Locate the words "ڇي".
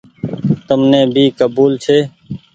1.83-1.97